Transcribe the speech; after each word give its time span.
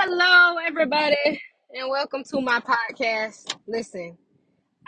Hello, 0.00 0.58
everybody, 0.64 1.42
and 1.74 1.90
welcome 1.90 2.22
to 2.22 2.40
my 2.40 2.60
podcast. 2.60 3.56
Listen, 3.66 4.16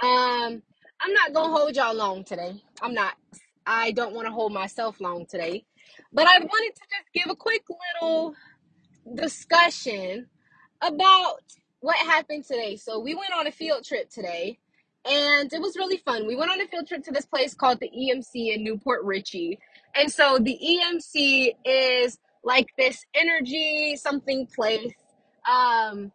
um, 0.00 0.62
I'm 1.00 1.12
not 1.12 1.32
gonna 1.34 1.52
hold 1.52 1.74
y'all 1.74 1.96
long 1.96 2.22
today. 2.22 2.62
I'm 2.80 2.94
not. 2.94 3.14
I 3.66 3.90
don't 3.90 4.14
want 4.14 4.28
to 4.28 4.32
hold 4.32 4.52
myself 4.52 5.00
long 5.00 5.26
today, 5.26 5.64
but 6.12 6.28
I 6.28 6.38
wanted 6.38 6.76
to 6.76 6.82
just 6.82 7.12
give 7.12 7.28
a 7.28 7.34
quick 7.34 7.64
little 8.00 8.36
discussion 9.12 10.28
about 10.80 11.40
what 11.80 11.96
happened 11.96 12.44
today. 12.44 12.76
So 12.76 13.00
we 13.00 13.16
went 13.16 13.32
on 13.36 13.48
a 13.48 13.52
field 13.52 13.82
trip 13.82 14.10
today, 14.10 14.60
and 15.04 15.52
it 15.52 15.60
was 15.60 15.74
really 15.74 15.96
fun. 15.96 16.24
We 16.24 16.36
went 16.36 16.52
on 16.52 16.60
a 16.60 16.68
field 16.68 16.86
trip 16.86 17.02
to 17.06 17.10
this 17.10 17.26
place 17.26 17.52
called 17.52 17.80
the 17.80 17.90
EMC 17.90 18.54
in 18.54 18.62
New 18.62 18.78
Port 18.78 19.02
Richey, 19.02 19.58
and 19.96 20.08
so 20.08 20.38
the 20.38 20.56
EMC 20.56 21.56
is 21.64 22.16
like 22.42 22.68
this 22.78 23.04
energy 23.14 23.96
something 23.96 24.46
place, 24.46 24.92
um, 25.50 26.12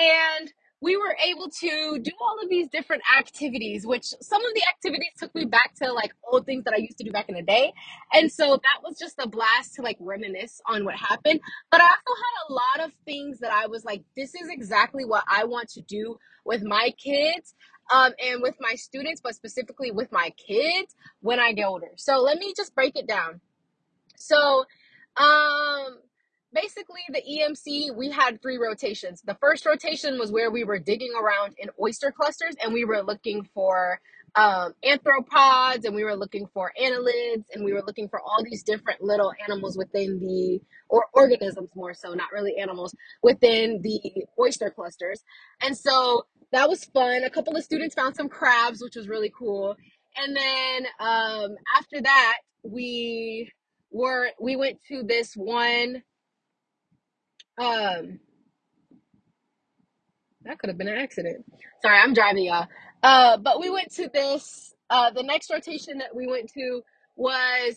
and 0.00 0.52
we 0.80 0.96
were 0.96 1.16
able 1.26 1.50
to 1.50 1.98
do 2.00 2.12
all 2.20 2.38
of 2.42 2.48
these 2.48 2.68
different 2.68 3.02
activities 3.18 3.86
which 3.86 4.06
some 4.20 4.44
of 4.44 4.54
the 4.54 4.62
activities 4.72 5.10
took 5.18 5.34
me 5.34 5.44
back 5.44 5.74
to 5.74 5.92
like 5.92 6.12
old 6.32 6.46
things 6.46 6.64
that 6.64 6.74
i 6.74 6.76
used 6.78 6.98
to 6.98 7.04
do 7.04 7.10
back 7.10 7.28
in 7.28 7.34
the 7.34 7.42
day 7.42 7.72
and 8.12 8.30
so 8.32 8.46
that 8.50 8.82
was 8.84 8.98
just 8.98 9.16
a 9.18 9.28
blast 9.28 9.74
to 9.74 9.82
like 9.82 9.96
reminisce 10.00 10.60
on 10.66 10.84
what 10.84 10.94
happened 10.94 11.40
but 11.70 11.80
I 11.80 11.84
also 11.84 12.22
had 12.22 12.48
a 12.48 12.52
lot 12.52 12.88
of 12.88 12.94
things 13.04 13.40
that 13.40 13.52
I 13.52 13.66
was 13.66 13.84
like, 13.84 14.02
this 14.16 14.34
is 14.34 14.48
exactly 14.50 15.04
what 15.04 15.24
I 15.28 15.44
want 15.44 15.68
to 15.70 15.82
do 15.82 16.18
with 16.44 16.62
my 16.62 16.92
kids 16.98 17.54
um, 17.92 18.12
and 18.24 18.42
with 18.42 18.56
my 18.60 18.74
students, 18.74 19.20
but 19.20 19.34
specifically 19.34 19.90
with 19.90 20.12
my 20.12 20.30
kids 20.30 20.94
when 21.20 21.40
I 21.40 21.52
get 21.52 21.66
older. 21.66 21.90
So 21.96 22.20
let 22.20 22.38
me 22.38 22.54
just 22.56 22.74
break 22.74 22.96
it 22.96 23.06
down. 23.06 23.40
So, 24.16 24.64
um, 25.16 25.98
basically, 26.52 27.00
the 27.08 27.22
EMC, 27.22 27.94
we 27.96 28.10
had 28.10 28.40
three 28.40 28.58
rotations. 28.58 29.22
The 29.22 29.36
first 29.40 29.66
rotation 29.66 30.18
was 30.18 30.32
where 30.32 30.50
we 30.50 30.64
were 30.64 30.78
digging 30.78 31.12
around 31.20 31.54
in 31.58 31.70
oyster 31.80 32.10
clusters 32.10 32.54
and 32.62 32.72
we 32.72 32.84
were 32.84 33.02
looking 33.02 33.44
for 33.54 34.00
um, 34.34 34.74
anthropods 34.84 35.84
and 35.84 35.94
we 35.94 36.04
were 36.04 36.16
looking 36.16 36.46
for 36.52 36.72
annelids 36.80 37.44
and 37.54 37.64
we 37.64 37.72
were 37.72 37.82
looking 37.86 38.08
for 38.08 38.20
all 38.20 38.42
these 38.44 38.62
different 38.62 39.02
little 39.02 39.32
animals 39.46 39.76
within 39.76 40.20
the, 40.20 40.60
or 40.88 41.06
organisms 41.12 41.70
more 41.74 41.94
so, 41.94 42.12
not 42.14 42.32
really 42.32 42.56
animals, 42.56 42.94
within 43.22 43.80
the 43.82 44.26
oyster 44.38 44.70
clusters. 44.70 45.24
And 45.62 45.76
so 45.76 46.26
that 46.52 46.68
was 46.68 46.84
fun. 46.84 47.24
A 47.24 47.30
couple 47.30 47.56
of 47.56 47.64
students 47.64 47.94
found 47.94 48.16
some 48.16 48.28
crabs, 48.28 48.82
which 48.82 48.96
was 48.96 49.08
really 49.08 49.32
cool. 49.36 49.76
And 50.16 50.36
then 50.36 50.86
um, 51.00 51.56
after 51.76 52.00
that, 52.00 52.38
we 52.62 53.50
were 53.90 54.28
we 54.40 54.56
went 54.56 54.78
to 54.88 55.02
this 55.02 55.34
one 55.34 56.02
um 57.58 58.20
that 60.44 60.58
could 60.58 60.68
have 60.68 60.78
been 60.78 60.88
an 60.88 60.98
accident. 60.98 61.44
Sorry, 61.82 61.98
I'm 61.98 62.14
driving 62.14 62.44
y'all. 62.44 62.66
Uh 63.02 63.38
but 63.38 63.60
we 63.60 63.70
went 63.70 63.92
to 63.94 64.08
this 64.12 64.74
uh 64.90 65.10
the 65.10 65.22
next 65.22 65.50
rotation 65.50 65.98
that 65.98 66.14
we 66.16 66.26
went 66.26 66.50
to 66.54 66.82
was 67.16 67.76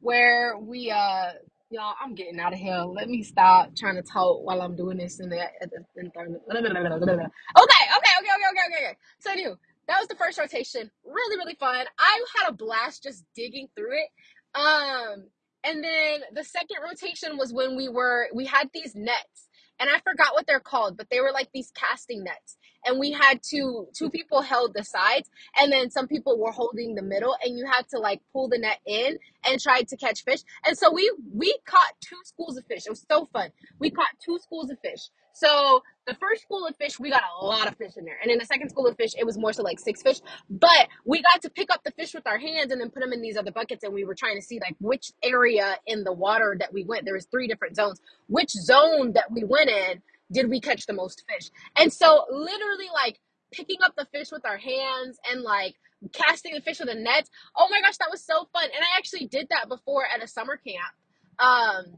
where 0.00 0.56
we 0.58 0.90
uh 0.90 1.32
y'all 1.70 1.94
I'm 2.02 2.14
getting 2.14 2.40
out 2.40 2.52
of 2.52 2.58
here. 2.58 2.78
Let 2.84 3.08
me 3.08 3.22
stop 3.22 3.70
trying 3.76 3.96
to 3.96 4.02
talk 4.02 4.44
while 4.44 4.62
I'm 4.62 4.76
doing 4.76 4.98
this 4.98 5.20
in 5.20 5.30
the, 5.30 5.36
in 5.62 5.70
the- 5.70 5.84
okay, 5.98 6.04
okay, 6.18 7.24
okay, 7.58 8.10
okay, 8.20 8.30
okay, 8.50 8.62
okay, 8.68 8.84
okay. 8.86 8.96
So 9.20 9.32
anyway, 9.32 9.54
that 9.88 9.98
was 10.00 10.08
the 10.08 10.16
first 10.16 10.38
rotation. 10.38 10.90
Really, 11.04 11.36
really 11.38 11.56
fun. 11.58 11.86
I 11.98 12.24
had 12.38 12.50
a 12.50 12.52
blast 12.52 13.02
just 13.02 13.24
digging 13.36 13.68
through 13.76 13.94
it. 13.94 14.08
Um 14.54 15.26
and 15.64 15.82
then 15.82 16.20
the 16.34 16.44
second 16.44 16.78
rotation 16.82 17.36
was 17.36 17.52
when 17.52 17.76
we 17.76 17.88
were 17.88 18.28
we 18.34 18.46
had 18.46 18.70
these 18.74 18.94
nets 18.94 19.48
and 19.80 19.90
I 19.90 19.98
forgot 19.98 20.34
what 20.34 20.46
they're 20.46 20.60
called, 20.60 20.96
but 20.96 21.10
they 21.10 21.20
were 21.20 21.32
like 21.32 21.48
these 21.52 21.72
casting 21.74 22.22
nets. 22.22 22.56
And 22.84 22.98
we 22.98 23.12
had 23.12 23.40
two 23.42 23.88
two 23.96 24.10
people 24.10 24.42
held 24.42 24.74
the 24.74 24.84
sides 24.84 25.28
and 25.58 25.72
then 25.72 25.90
some 25.90 26.08
people 26.08 26.38
were 26.38 26.52
holding 26.52 26.94
the 26.94 27.02
middle 27.02 27.36
and 27.44 27.56
you 27.56 27.66
had 27.66 27.88
to 27.90 27.98
like 27.98 28.20
pull 28.32 28.48
the 28.48 28.58
net 28.58 28.78
in 28.86 29.18
and 29.48 29.60
try 29.60 29.82
to 29.82 29.96
catch 29.96 30.24
fish. 30.24 30.40
And 30.66 30.76
so 30.76 30.92
we 30.92 31.12
we 31.32 31.56
caught 31.64 31.94
two 32.00 32.18
schools 32.24 32.56
of 32.56 32.66
fish. 32.66 32.86
It 32.86 32.90
was 32.90 33.04
so 33.10 33.26
fun. 33.32 33.50
We 33.78 33.90
caught 33.90 34.08
two 34.24 34.38
schools 34.40 34.70
of 34.70 34.78
fish. 34.80 35.10
So 35.34 35.82
the 36.06 36.14
first 36.14 36.42
school 36.42 36.66
of 36.66 36.76
fish, 36.76 36.98
we 37.00 37.10
got 37.10 37.22
a 37.40 37.44
lot 37.44 37.68
of 37.68 37.76
fish 37.76 37.92
in 37.96 38.04
there. 38.04 38.18
And 38.22 38.30
in 38.30 38.38
the 38.38 38.44
second 38.44 38.70
school 38.70 38.86
of 38.86 38.96
fish, 38.96 39.12
it 39.18 39.24
was 39.24 39.38
more 39.38 39.52
so 39.52 39.62
like 39.62 39.80
six 39.80 40.02
fish. 40.02 40.20
But 40.50 40.88
we 41.06 41.22
got 41.22 41.42
to 41.42 41.50
pick 41.50 41.70
up 41.70 41.84
the 41.84 41.92
fish 41.92 42.14
with 42.14 42.26
our 42.26 42.38
hands 42.38 42.72
and 42.72 42.80
then 42.80 42.90
put 42.90 43.00
them 43.00 43.12
in 43.12 43.22
these 43.22 43.36
other 43.36 43.52
buckets. 43.52 43.84
And 43.84 43.94
we 43.94 44.04
were 44.04 44.14
trying 44.14 44.36
to 44.36 44.42
see 44.42 44.60
like 44.60 44.76
which 44.80 45.12
area 45.22 45.76
in 45.86 46.04
the 46.04 46.12
water 46.12 46.56
that 46.58 46.72
we 46.72 46.84
went. 46.84 47.04
There 47.04 47.14
was 47.14 47.26
three 47.26 47.46
different 47.48 47.76
zones 47.76 47.92
which 48.28 48.50
zone 48.50 49.12
that 49.14 49.30
we 49.30 49.44
went 49.44 49.70
in 49.70 50.02
did 50.32 50.48
we 50.48 50.60
catch 50.60 50.86
the 50.86 50.92
most 50.92 51.24
fish 51.28 51.50
and 51.76 51.92
so 51.92 52.24
literally 52.30 52.88
like 52.94 53.18
picking 53.52 53.78
up 53.84 53.94
the 53.96 54.06
fish 54.06 54.28
with 54.32 54.44
our 54.46 54.56
hands 54.56 55.18
and 55.30 55.42
like 55.42 55.74
casting 56.12 56.54
the 56.54 56.60
fish 56.60 56.78
with 56.80 56.88
the 56.88 56.94
nets 56.94 57.30
oh 57.56 57.68
my 57.70 57.80
gosh 57.80 57.96
that 57.98 58.10
was 58.10 58.24
so 58.24 58.48
fun 58.52 58.64
and 58.64 58.82
i 58.82 58.96
actually 58.98 59.26
did 59.26 59.46
that 59.50 59.68
before 59.68 60.04
at 60.12 60.22
a 60.22 60.28
summer 60.28 60.56
camp 60.56 60.94
um 61.38 61.96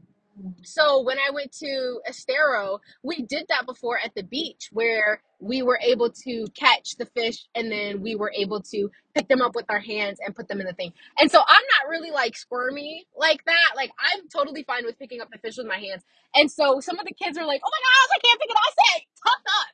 so 0.63 1.01
when 1.03 1.17
I 1.19 1.31
went 1.33 1.51
to 1.63 2.01
Estero, 2.07 2.79
we 3.03 3.23
did 3.23 3.45
that 3.49 3.65
before 3.65 3.99
at 3.99 4.13
the 4.15 4.23
beach 4.23 4.69
where 4.71 5.21
we 5.39 5.61
were 5.61 5.79
able 5.81 6.09
to 6.11 6.47
catch 6.55 6.97
the 6.97 7.05
fish 7.07 7.45
and 7.55 7.71
then 7.71 8.01
we 8.01 8.15
were 8.15 8.31
able 8.35 8.61
to 8.61 8.89
pick 9.15 9.27
them 9.27 9.41
up 9.41 9.55
with 9.55 9.65
our 9.69 9.79
hands 9.79 10.19
and 10.25 10.35
put 10.35 10.47
them 10.47 10.59
in 10.61 10.67
the 10.67 10.73
thing. 10.73 10.91
And 11.19 11.31
so 11.31 11.39
I'm 11.39 11.65
not 11.79 11.89
really 11.89 12.11
like 12.11 12.35
squirmy 12.37 13.07
like 13.17 13.43
that. 13.45 13.75
Like 13.75 13.91
I'm 13.99 14.27
totally 14.29 14.63
fine 14.63 14.85
with 14.85 14.99
picking 14.99 15.21
up 15.21 15.29
the 15.31 15.39
fish 15.39 15.57
with 15.57 15.67
my 15.67 15.77
hands. 15.79 16.03
And 16.35 16.51
so 16.51 16.79
some 16.79 16.99
of 16.99 17.05
the 17.05 17.15
kids 17.15 17.37
are 17.37 17.47
like, 17.47 17.61
"Oh 17.63 17.71
my 17.71 17.81
gosh, 17.83 18.11
I 18.15 18.19
can't 18.25 18.39
pick 18.41 18.49
it." 18.51 18.57
up." 18.57 18.63
I 18.65 18.73
said, 18.75 19.01
"Tough 19.23 19.45
up, 19.59 19.69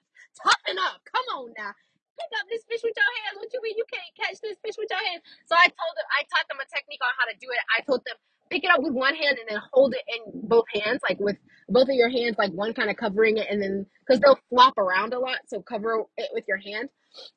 toughen 0.46 0.78
up. 0.80 1.02
Come 1.06 1.28
on 1.38 1.54
now." 1.58 1.74
Pick 2.20 2.32
up 2.38 2.46
this 2.54 2.62
fish 2.70 2.82
with 2.86 2.94
your 2.94 3.12
hands. 3.26 3.42
What 3.42 3.50
you 3.50 3.62
mean 3.66 3.78
you 3.78 3.88
can't 3.90 4.14
catch 4.14 4.38
this 4.46 4.58
fish 4.62 4.78
with 4.78 4.90
your 4.94 5.02
hands? 5.02 5.26
So 5.50 5.58
I 5.58 5.66
told 5.74 5.94
them, 5.98 6.06
I 6.14 6.22
taught 6.30 6.46
them 6.54 6.62
a 6.62 6.68
technique 6.70 7.02
on 7.02 7.10
how 7.18 7.26
to 7.26 7.36
do 7.42 7.50
it. 7.50 7.62
I 7.74 7.82
told 7.82 8.06
them 8.06 8.14
pick 8.52 8.64
it 8.64 8.70
up 8.72 8.82
with 8.82 8.94
one 8.94 9.16
hand 9.16 9.38
and 9.40 9.50
then 9.50 9.62
hold 9.74 9.94
it 9.96 10.02
in 10.08 10.42
both 10.48 10.66
hands, 10.74 11.00
like 11.08 11.20
with 11.20 11.38
both 11.70 11.90
of 11.90 11.96
your 11.96 12.10
hands, 12.10 12.36
like 12.38 12.52
one 12.52 12.74
kind 12.74 12.90
of 12.90 12.98
covering 12.98 13.38
it, 13.38 13.48
and 13.50 13.62
then 13.62 13.86
because 14.06 14.20
they'll 14.20 14.40
flop 14.50 14.78
around 14.78 15.14
a 15.14 15.20
lot, 15.20 15.40
so 15.48 15.62
cover 15.62 16.04
it 16.18 16.30
with 16.34 16.44
your 16.48 16.58
hand. 16.58 16.90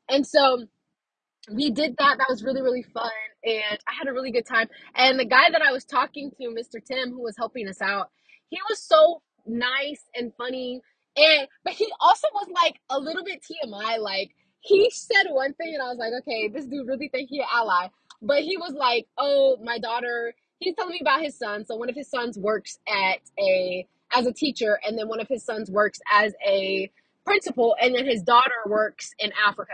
And 0.08 0.26
so 0.26 0.66
we 1.52 1.70
did 1.70 1.96
that. 1.98 2.18
That 2.18 2.28
was 2.28 2.42
really, 2.42 2.62
really 2.62 2.82
fun. 2.82 3.10
And 3.44 3.78
I 3.86 3.92
had 3.98 4.08
a 4.08 4.12
really 4.12 4.32
good 4.32 4.46
time. 4.46 4.68
And 4.94 5.18
the 5.18 5.24
guy 5.24 5.50
that 5.52 5.62
I 5.62 5.72
was 5.72 5.84
talking 5.84 6.30
to, 6.40 6.48
Mr. 6.48 6.84
Tim, 6.84 7.10
who 7.10 7.22
was 7.22 7.36
helping 7.36 7.68
us 7.68 7.80
out, 7.80 8.10
he 8.48 8.58
was 8.68 8.82
so 8.82 9.22
nice 9.46 10.04
and 10.14 10.32
funny. 10.36 10.80
And 11.16 11.46
but 11.64 11.74
he 11.74 11.86
also 12.00 12.26
was 12.34 12.48
like 12.54 12.80
a 12.90 12.98
little 12.98 13.24
bit 13.24 13.42
TMI. 13.42 13.98
Like 13.98 14.30
he 14.60 14.90
said 14.90 15.30
one 15.30 15.54
thing 15.54 15.74
and 15.74 15.82
I 15.82 15.88
was 15.88 15.98
like, 15.98 16.12
okay, 16.22 16.48
this 16.48 16.66
dude 16.66 16.88
really 16.88 17.08
think 17.08 17.28
he 17.30 17.40
an 17.40 17.46
ally. 17.52 17.88
But 18.22 18.42
he 18.42 18.56
was 18.56 18.72
like, 18.72 19.06
oh, 19.18 19.58
my 19.62 19.78
daughter, 19.78 20.34
he's 20.58 20.74
telling 20.74 20.92
me 20.92 21.00
about 21.00 21.22
his 21.22 21.36
son. 21.36 21.64
So 21.64 21.76
one 21.76 21.88
of 21.88 21.94
his 21.94 22.08
sons 22.08 22.38
works 22.38 22.78
at 22.88 23.20
a 23.38 23.86
as 24.14 24.26
a 24.26 24.32
teacher, 24.32 24.78
and 24.86 24.98
then 24.98 25.08
one 25.08 25.20
of 25.20 25.28
his 25.28 25.44
sons 25.44 25.70
works 25.70 25.98
as 26.10 26.34
a 26.46 26.90
principal, 27.24 27.74
and 27.80 27.94
then 27.94 28.06
his 28.06 28.22
daughter 28.22 28.62
works 28.66 29.10
in 29.18 29.32
Africa. 29.46 29.72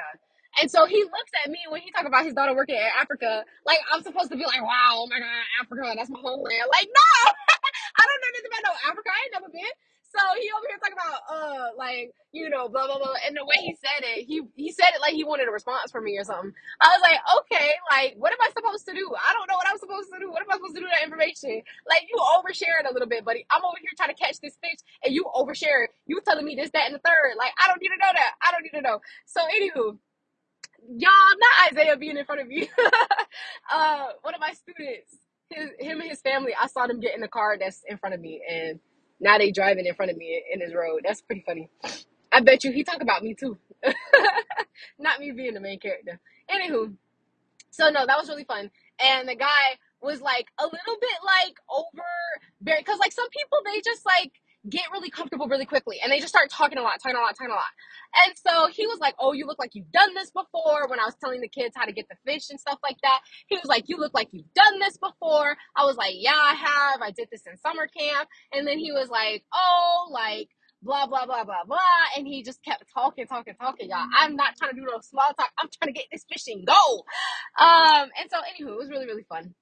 And 0.60 0.70
so 0.70 0.86
he 0.86 1.02
looks 1.04 1.30
at 1.44 1.50
me 1.50 1.58
when 1.68 1.80
he 1.80 1.90
talk 1.92 2.06
about 2.06 2.24
his 2.24 2.34
daughter 2.34 2.54
working 2.54 2.76
in 2.76 2.90
Africa, 3.00 3.44
like 3.66 3.78
I'm 3.92 4.02
supposed 4.02 4.30
to 4.32 4.36
be 4.36 4.44
like, 4.44 4.62
wow, 4.62 5.04
oh 5.04 5.06
my 5.08 5.18
god, 5.18 5.44
Africa, 5.62 5.94
that's 5.96 6.10
my 6.10 6.18
homeland. 6.20 6.66
Like, 6.72 6.88
no, 6.88 7.30
I 7.98 8.02
don't 8.02 8.20
know 8.20 8.30
nothing 8.34 8.50
about 8.50 8.64
no 8.66 8.90
Africa. 8.90 9.10
I 9.10 9.18
ain't 9.24 9.32
never 9.32 9.48
been. 9.52 9.74
So 10.10 10.20
he 10.42 10.50
over 10.50 10.66
here 10.68 10.78
talking 10.82 10.98
about 10.98 11.22
uh 11.30 11.66
like, 11.78 12.12
you 12.32 12.50
know, 12.50 12.68
blah 12.68 12.86
blah 12.86 12.98
blah. 12.98 13.14
And 13.26 13.36
the 13.36 13.46
way 13.46 13.56
he 13.62 13.76
said 13.78 14.02
it, 14.02 14.26
he 14.26 14.42
he 14.56 14.72
said 14.72 14.90
it 14.94 15.00
like 15.00 15.14
he 15.14 15.24
wanted 15.24 15.48
a 15.48 15.52
response 15.52 15.90
from 15.92 16.04
me 16.04 16.18
or 16.18 16.24
something. 16.24 16.52
I 16.82 16.88
was 16.90 17.02
like, 17.02 17.20
okay, 17.42 17.70
like 17.90 18.14
what 18.18 18.32
am 18.32 18.42
I 18.42 18.50
supposed 18.54 18.86
to 18.88 18.94
do? 18.94 19.06
I 19.14 19.32
don't 19.34 19.48
know 19.48 19.56
what 19.56 19.68
I'm 19.70 19.78
supposed 19.78 20.10
to 20.12 20.18
do. 20.18 20.30
What 20.30 20.42
am 20.42 20.50
I 20.50 20.56
supposed 20.58 20.74
to 20.74 20.80
do 20.80 20.86
with 20.86 20.94
that 20.98 21.06
information? 21.06 21.62
Like 21.88 22.06
you 22.10 22.18
oversharing 22.18 22.90
a 22.90 22.92
little 22.92 23.08
bit, 23.08 23.24
buddy. 23.24 23.46
I'm 23.50 23.64
over 23.64 23.78
here 23.80 23.94
trying 23.96 24.14
to 24.14 24.18
catch 24.18 24.40
this 24.40 24.58
fish 24.62 24.80
and 25.04 25.14
you 25.14 25.26
overshare. 25.34 25.86
You 26.06 26.20
telling 26.26 26.46
me 26.46 26.56
this, 26.56 26.70
that, 26.74 26.86
and 26.86 26.94
the 26.94 27.02
third. 27.04 27.38
Like 27.38 27.52
I 27.62 27.68
don't 27.68 27.80
need 27.80 27.94
to 27.94 28.00
know 28.00 28.12
that. 28.12 28.32
I 28.42 28.52
don't 28.52 28.62
need 28.64 28.76
to 28.78 28.82
know. 28.82 29.00
So 29.26 29.40
anywho, 29.46 29.98
y'all, 30.88 31.34
not 31.38 31.72
Isaiah 31.72 31.96
being 31.96 32.16
in 32.16 32.24
front 32.24 32.40
of 32.40 32.50
you. 32.50 32.66
uh, 33.72 34.06
one 34.22 34.34
of 34.34 34.40
my 34.40 34.52
students, 34.52 35.16
his, 35.50 35.70
him 35.78 36.00
and 36.00 36.10
his 36.10 36.20
family, 36.20 36.52
I 36.60 36.66
saw 36.68 36.86
them 36.86 37.00
get 37.00 37.14
in 37.14 37.20
the 37.20 37.28
car 37.28 37.56
that's 37.58 37.82
in 37.88 37.98
front 37.98 38.14
of 38.14 38.20
me, 38.20 38.42
and 38.48 38.80
now 39.20 39.38
they 39.38 39.52
driving 39.52 39.86
in 39.86 39.94
front 39.94 40.10
of 40.10 40.18
me 40.18 40.42
in 40.52 40.60
his 40.60 40.74
road. 40.74 41.02
That's 41.04 41.22
pretty 41.22 41.44
funny. 41.46 41.70
I 42.32 42.40
bet 42.40 42.64
you 42.64 42.72
he 42.72 42.84
talk 42.84 43.02
about 43.02 43.22
me 43.22 43.34
too, 43.34 43.58
not 44.98 45.20
me 45.20 45.32
being 45.32 45.54
the 45.54 45.60
main 45.60 45.80
character. 45.80 46.20
Anywho, 46.50 46.94
so 47.70 47.90
no, 47.90 48.06
that 48.06 48.18
was 48.18 48.28
really 48.28 48.44
fun. 48.44 48.70
And 49.02 49.28
the 49.28 49.36
guy 49.36 49.78
was 50.02 50.20
like 50.20 50.46
a 50.60 50.64
little 50.64 50.98
bit 51.00 51.18
like 51.24 51.56
over 51.70 52.04
because 52.64 52.98
like 52.98 53.12
some 53.12 53.28
people 53.30 53.58
they 53.66 53.80
just 53.82 54.06
like 54.06 54.32
get 54.68 54.84
really 54.92 55.10
comfortable 55.10 55.48
really 55.48 55.64
quickly 55.64 55.98
and 56.02 56.12
they 56.12 56.18
just 56.18 56.28
start 56.28 56.50
talking 56.50 56.78
a 56.78 56.82
lot, 56.82 57.00
talking 57.02 57.16
a 57.16 57.20
lot, 57.20 57.36
talking 57.36 57.50
a 57.50 57.54
lot. 57.54 57.72
And 58.26 58.34
so 58.36 58.68
he 58.72 58.86
was 58.86 58.98
like, 59.00 59.14
Oh, 59.18 59.32
you 59.32 59.46
look 59.46 59.58
like 59.58 59.74
you've 59.74 59.90
done 59.92 60.14
this 60.14 60.30
before 60.30 60.88
when 60.88 61.00
I 61.00 61.04
was 61.04 61.14
telling 61.22 61.40
the 61.40 61.48
kids 61.48 61.74
how 61.76 61.86
to 61.86 61.92
get 61.92 62.06
the 62.08 62.16
fish 62.26 62.50
and 62.50 62.60
stuff 62.60 62.78
like 62.82 62.96
that. 63.02 63.20
He 63.48 63.56
was 63.56 63.66
like, 63.66 63.88
You 63.88 63.96
look 63.98 64.14
like 64.14 64.28
you've 64.32 64.52
done 64.54 64.78
this 64.80 64.98
before. 64.98 65.56
I 65.76 65.84
was 65.84 65.96
like, 65.96 66.14
Yeah, 66.16 66.36
I 66.36 66.54
have. 66.54 67.02
I 67.02 67.10
did 67.10 67.28
this 67.30 67.42
in 67.46 67.56
summer 67.58 67.86
camp. 67.86 68.28
And 68.52 68.66
then 68.66 68.78
he 68.78 68.92
was 68.92 69.08
like, 69.08 69.44
Oh, 69.54 70.10
like 70.12 70.48
blah 70.82 71.06
blah 71.06 71.26
blah 71.26 71.44
blah 71.44 71.64
blah 71.66 71.78
and 72.16 72.26
he 72.26 72.42
just 72.42 72.62
kept 72.64 72.84
talking 72.92 73.26
talking 73.26 73.54
talking 73.60 73.90
y'all 73.90 74.06
i'm 74.18 74.34
not 74.36 74.56
trying 74.56 74.70
to 74.72 74.76
do 74.80 74.86
no 74.86 74.98
small 75.02 75.32
talk 75.34 75.50
i'm 75.58 75.68
trying 75.80 75.92
to 75.92 75.98
get 75.98 76.06
this 76.12 76.24
fishing 76.32 76.64
go 76.66 77.04
um 77.64 78.08
and 78.18 78.30
so 78.30 78.38
anywho 78.38 78.72
it 78.72 78.78
was 78.78 78.88
really 78.90 79.06
really 79.06 79.24
fun 79.28 79.54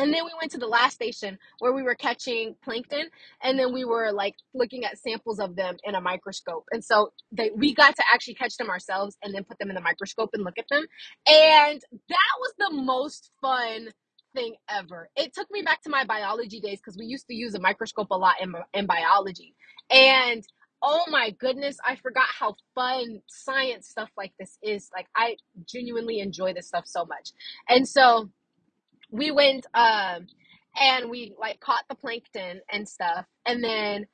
and 0.00 0.14
then 0.14 0.24
we 0.24 0.32
went 0.40 0.52
to 0.52 0.58
the 0.58 0.66
last 0.66 0.94
station 0.94 1.38
where 1.58 1.72
we 1.72 1.82
were 1.82 1.94
catching 1.94 2.56
plankton 2.64 3.06
and 3.42 3.58
then 3.58 3.72
we 3.72 3.84
were 3.84 4.12
like 4.12 4.34
looking 4.54 4.84
at 4.84 4.98
samples 4.98 5.38
of 5.38 5.56
them 5.56 5.76
in 5.84 5.94
a 5.94 6.00
microscope. 6.00 6.64
And 6.72 6.84
so 6.84 7.12
they 7.32 7.50
we 7.54 7.74
got 7.74 7.96
to 7.96 8.04
actually 8.12 8.34
catch 8.34 8.56
them 8.56 8.70
ourselves 8.70 9.16
and 9.22 9.34
then 9.34 9.44
put 9.44 9.58
them 9.58 9.68
in 9.70 9.74
the 9.74 9.82
microscope 9.82 10.30
and 10.34 10.44
look 10.44 10.58
at 10.58 10.66
them. 10.70 10.84
And 11.26 11.82
that 12.08 12.34
was 12.40 12.54
the 12.58 12.70
most 12.82 13.30
fun 13.42 13.90
thing 14.34 14.56
ever. 14.70 15.10
It 15.16 15.34
took 15.34 15.50
me 15.50 15.62
back 15.62 15.82
to 15.82 15.90
my 15.90 16.04
biology 16.04 16.60
days 16.60 16.78
because 16.78 16.96
we 16.98 17.06
used 17.06 17.26
to 17.28 17.34
use 17.34 17.54
a 17.54 17.60
microscope 17.60 18.08
a 18.10 18.16
lot 18.16 18.36
in, 18.40 18.54
in 18.74 18.86
biology. 18.86 19.54
And 19.90 20.44
oh 20.82 21.04
my 21.10 21.30
goodness 21.38 21.76
i 21.84 21.94
forgot 21.96 22.24
how 22.26 22.54
fun 22.74 23.20
science 23.28 23.88
stuff 23.88 24.10
like 24.16 24.32
this 24.38 24.56
is. 24.62 24.88
Like 24.94 25.06
i 25.14 25.36
genuinely 25.68 26.20
enjoy 26.20 26.54
this 26.54 26.68
stuff 26.68 26.86
so 26.86 27.04
much. 27.04 27.32
And 27.68 27.86
so 27.86 28.30
we 29.10 29.30
went 29.30 29.66
um 29.74 30.26
and 30.80 31.10
we 31.10 31.34
like 31.40 31.60
caught 31.60 31.84
the 31.88 31.96
plankton 31.96 32.60
and 32.72 32.88
stuff 32.88 33.26
and 33.46 33.64
then 33.64 34.06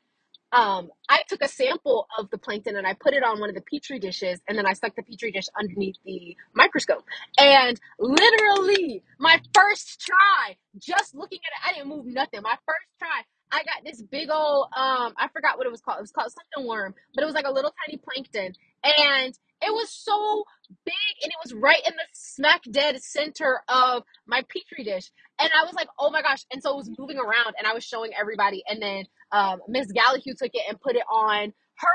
um, 0.53 0.91
I 1.09 1.23
took 1.29 1.43
a 1.43 1.49
sample 1.49 2.09
of 2.19 2.31
the 2.31 2.39
plankton 2.39 2.77
and 2.77 2.87
I 2.87 2.95
put 2.95 3.15
it 3.15 3.23
on 3.23 3.41
one 3.41 3.51
of 3.51 3.55
the 3.57 3.63
petri 3.63 3.99
dishes, 3.99 4.41
and 4.49 4.57
then 4.57 4.67
I 4.67 4.75
stuck 4.75 4.97
the 4.97 5.03
petri 5.03 5.33
dish 5.33 5.47
underneath 5.59 5.97
the 6.05 6.37
microscope. 6.55 7.05
And 7.39 7.81
literally, 7.99 9.03
my 9.19 9.41
first 9.55 10.01
try, 10.01 10.57
just 10.79 11.15
looking 11.15 11.41
at 11.41 11.53
it, 11.53 11.71
I 11.71 11.75
didn't 11.79 11.91
move 11.91 12.07
nothing. 12.07 12.43
My 12.43 12.57
first 12.67 12.87
try, 12.99 13.23
I 13.53 13.59
got 13.59 13.85
this 13.85 14.03
big 14.03 14.29
old, 14.31 14.67
um, 14.77 15.15
I 15.17 15.29
forgot 15.33 15.57
what 15.57 15.67
it 15.67 15.71
was 15.71 15.81
called. 15.81 15.99
It 15.99 16.03
was 16.03 16.11
called 16.11 16.33
something 16.33 16.69
worm, 16.69 16.95
but 17.15 17.23
it 17.23 17.27
was 17.27 17.35
like 17.35 17.47
a 17.47 17.53
little 17.53 17.73
tiny 17.87 17.99
plankton, 17.99 18.55
and 18.83 19.39
it 19.63 19.73
was 19.73 19.91
so 19.91 20.45
big, 20.85 20.95
and 21.23 21.31
it 21.31 21.39
was 21.43 21.55
right 21.55 21.81
in 21.87 21.95
the 21.95 22.05
smack 22.13 22.63
dead 22.71 23.01
center 23.03 23.61
of 23.69 24.03
my 24.27 24.43
petri 24.43 24.85
dish. 24.85 25.11
And 25.39 25.51
I 25.59 25.65
was 25.65 25.75
like, 25.75 25.89
oh 25.99 26.11
my 26.11 26.23
gosh! 26.23 26.45
And 26.53 26.63
so 26.63 26.73
it 26.73 26.77
was 26.77 26.91
moving 26.99 27.19
around, 27.19 27.55
and 27.59 27.67
I 27.67 27.73
was 27.73 27.85
showing 27.85 28.13
everybody, 28.19 28.63
and 28.69 28.83
then 28.83 29.05
um, 29.33 29.61
Miss 29.69 29.93
Gallahue 29.93 30.37
took 30.37 30.51
it 30.53 30.63
and 30.69 30.81
put 30.81 30.97
it 30.97 31.05
on 31.11 31.53
her 31.77 31.89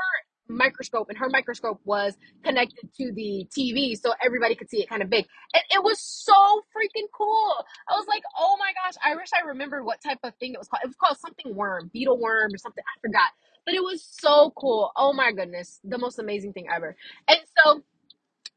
microscope, 0.48 1.08
and 1.08 1.18
her 1.18 1.28
microscope 1.28 1.80
was 1.84 2.16
connected 2.44 2.92
to 2.98 3.12
the 3.12 3.46
TV, 3.56 3.96
so 3.96 4.12
everybody 4.24 4.54
could 4.54 4.70
see 4.70 4.82
it 4.82 4.88
kind 4.88 5.02
of 5.02 5.10
big. 5.10 5.26
And 5.54 5.62
it 5.70 5.82
was 5.82 6.00
so 6.00 6.32
freaking 6.74 7.06
cool. 7.16 7.54
I 7.88 7.94
was 7.94 8.06
like, 8.08 8.22
oh 8.38 8.56
my 8.58 8.72
gosh, 8.84 8.94
I 9.04 9.14
wish 9.14 9.28
I 9.34 9.46
remembered 9.46 9.84
what 9.84 10.00
type 10.02 10.18
of 10.22 10.34
thing 10.36 10.54
it 10.54 10.58
was 10.58 10.68
called. 10.68 10.82
It 10.84 10.88
was 10.88 10.96
called 10.96 11.18
something 11.18 11.54
worm, 11.54 11.90
beetle 11.92 12.18
worm, 12.18 12.52
or 12.54 12.58
something. 12.58 12.82
I 12.84 13.00
forgot. 13.00 13.30
But 13.64 13.74
it 13.74 13.82
was 13.82 14.02
so 14.02 14.52
cool. 14.56 14.90
Oh 14.96 15.12
my 15.12 15.32
goodness, 15.32 15.80
the 15.84 15.98
most 15.98 16.18
amazing 16.18 16.52
thing 16.52 16.66
ever. 16.74 16.96
And 17.28 17.38
so 17.64 17.82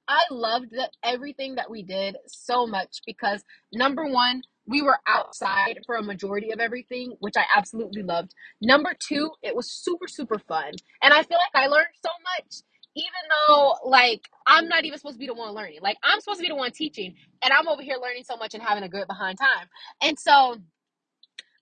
I 0.07 0.21
loved 0.31 0.71
that 0.71 0.91
everything 1.03 1.55
that 1.55 1.69
we 1.69 1.83
did 1.83 2.17
so 2.27 2.67
much 2.67 2.99
because 3.05 3.43
number 3.73 4.07
one, 4.07 4.41
we 4.67 4.81
were 4.81 4.97
outside 5.07 5.79
for 5.85 5.95
a 5.95 6.03
majority 6.03 6.51
of 6.51 6.59
everything, 6.59 7.15
which 7.19 7.35
I 7.37 7.43
absolutely 7.55 8.03
loved. 8.03 8.33
Number 8.61 8.93
two, 8.99 9.31
it 9.43 9.55
was 9.55 9.69
super, 9.69 10.07
super 10.07 10.39
fun. 10.39 10.73
And 11.01 11.13
I 11.13 11.23
feel 11.23 11.37
like 11.53 11.63
I 11.63 11.67
learned 11.67 11.87
so 12.03 12.11
much, 12.37 12.63
even 12.95 13.11
though 13.47 13.75
like 13.85 14.27
I'm 14.47 14.67
not 14.67 14.85
even 14.85 14.97
supposed 14.97 15.15
to 15.15 15.19
be 15.19 15.27
the 15.27 15.33
one 15.33 15.53
learning. 15.53 15.79
Like 15.81 15.97
I'm 16.03 16.19
supposed 16.19 16.39
to 16.39 16.43
be 16.43 16.49
the 16.49 16.55
one 16.55 16.71
teaching, 16.71 17.15
and 17.43 17.53
I'm 17.53 17.67
over 17.67 17.81
here 17.81 17.97
learning 18.01 18.23
so 18.23 18.37
much 18.37 18.53
and 18.53 18.63
having 18.63 18.83
a 18.83 18.89
good 18.89 19.07
behind 19.07 19.37
time. 19.37 19.67
And 20.01 20.17
so 20.19 20.57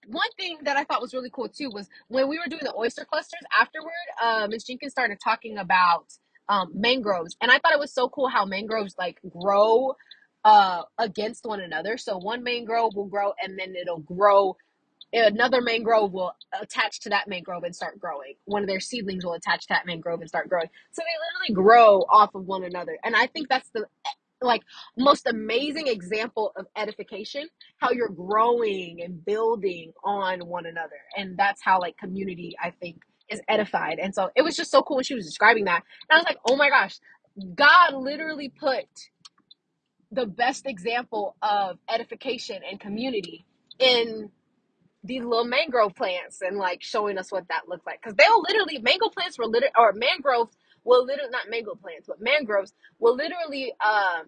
one 0.08 0.30
thing 0.40 0.58
that 0.64 0.78
I 0.78 0.84
thought 0.84 1.02
was 1.02 1.14
really 1.14 1.30
cool 1.32 1.50
too 1.50 1.70
was 1.72 1.88
when 2.08 2.28
we 2.28 2.38
were 2.38 2.50
doing 2.50 2.64
the 2.64 2.76
oyster 2.76 3.06
clusters 3.06 3.42
afterward, 3.60 3.92
uh, 4.22 4.48
Ms. 4.50 4.66
Jenkins 4.66 4.92
started 4.92 5.18
talking 5.24 5.58
about 5.58 6.06
um, 6.50 6.72
mangroves, 6.74 7.36
and 7.42 7.52
I 7.52 7.60
thought 7.60 7.74
it 7.74 7.80
was 7.80 7.94
so 7.94 8.10
cool 8.10 8.28
how 8.28 8.46
mangroves 8.46 8.96
like 8.98 9.20
grow 9.30 9.96
uh, 10.46 10.84
against 10.98 11.46
one 11.46 11.62
another. 11.62 11.98
So 11.98 12.18
one 12.18 12.44
mangrove 12.44 12.96
will 12.96 13.08
grow, 13.08 13.34
and 13.44 13.58
then 13.58 13.76
it'll 13.76 14.00
grow. 14.00 14.58
Another 15.14 15.62
mangrove 15.62 16.12
will 16.12 16.34
attach 16.60 17.00
to 17.02 17.10
that 17.10 17.28
mangrove 17.28 17.64
and 17.64 17.76
start 17.76 18.00
growing. 18.00 18.34
One 18.46 18.64
of 18.64 18.68
their 18.68 18.80
seedlings 18.80 19.24
will 19.26 19.34
attach 19.34 19.62
to 19.64 19.68
that 19.70 19.86
mangrove 19.86 20.22
and 20.22 20.30
start 20.30 20.50
growing. 20.50 20.70
So 20.92 21.04
they 21.04 21.54
literally 21.54 21.64
grow 21.64 22.02
off 22.12 22.36
of 22.36 22.46
one 22.46 22.64
another, 22.64 22.98
and 23.04 23.16
I 23.16 23.28
think 23.28 23.50
that's 23.50 23.70
the 23.70 23.86
like 24.42 24.62
most 24.98 25.28
amazing 25.28 25.88
example 25.88 26.52
of 26.56 26.68
edification 26.78 27.48
how 27.78 27.92
you're 27.92 28.10
growing 28.10 29.02
and 29.04 29.24
building 29.26 29.94
on 30.04 30.40
one 30.48 30.66
another 30.66 31.00
and 31.18 31.38
that's 31.38 31.62
how 31.64 31.80
like 31.80 31.98
community 31.98 32.56
i 32.64 32.70
think 32.70 32.98
is 33.30 33.42
edified 33.48 34.00
and 34.00 34.14
so 34.14 34.30
it 34.36 34.42
was 34.44 34.56
just 34.56 34.72
so 34.72 34.84
cool 34.84 34.98
when 34.98 35.04
she 35.04 35.16
was 35.16 35.26
describing 35.26 35.66
that 35.66 35.84
and 36.10 36.16
i 36.16 36.18
was 36.18 36.26
like 36.26 36.38
oh 36.50 36.56
my 36.56 36.70
gosh 36.70 37.00
god 37.56 37.94
literally 37.96 38.50
put 38.50 38.86
the 40.14 40.26
best 40.26 40.66
example 40.68 41.36
of 41.42 41.78
edification 41.90 42.60
and 42.70 42.80
community 42.80 43.46
in 43.80 44.30
these 45.04 45.24
little 45.24 45.46
mangrove 45.46 45.96
plants 45.96 46.42
and 46.42 46.58
like 46.58 46.82
showing 46.84 47.18
us 47.18 47.32
what 47.32 47.48
that 47.50 47.68
looks 47.68 47.86
like. 47.86 48.02
Because 48.02 48.16
they'll 48.16 48.42
literally 48.42 48.80
mango 48.80 49.10
plants 49.10 49.38
were 49.38 49.46
literally 49.48 49.74
or 49.78 49.94
mangroves 49.94 50.56
will 50.86 51.06
literally 51.06 51.32
not 51.32 51.50
mango 51.50 51.76
plants 51.76 52.08
but 52.08 52.22
mangroves 52.22 52.74
will 53.00 53.16
literally 53.16 53.74
um 53.86 54.28